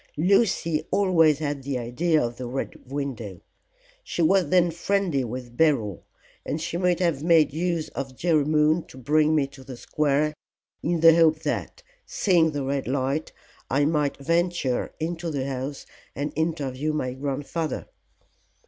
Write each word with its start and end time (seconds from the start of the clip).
"Lucy 0.17 0.83
always 0.89 1.37
had 1.37 1.61
the 1.61 1.77
idea 1.77 2.19
of 2.19 2.37
the 2.37 2.47
Red 2.47 2.89
Window. 2.91 3.39
She 4.03 4.23
was 4.23 4.49
then 4.49 4.71
friendly 4.71 5.23
with 5.23 5.55
Beryl, 5.55 6.03
and 6.43 6.59
she 6.59 6.75
might 6.75 6.99
have 6.99 7.21
made 7.23 7.53
use 7.53 7.87
of 7.89 8.15
Jerry 8.15 8.43
Moon 8.43 8.81
to 8.87 8.97
bring 8.97 9.35
me 9.35 9.45
to 9.49 9.63
the 9.63 9.77
square 9.77 10.33
in 10.81 11.01
the 11.01 11.15
hope 11.15 11.41
that, 11.43 11.83
seeing 12.03 12.49
the 12.49 12.63
red 12.63 12.87
light, 12.87 13.31
I 13.69 13.85
might 13.85 14.17
venture 14.17 14.91
into 14.99 15.29
the 15.29 15.45
house 15.45 15.85
and 16.15 16.33
interview 16.35 16.93
my 16.93 17.13
grandfather." 17.13 17.85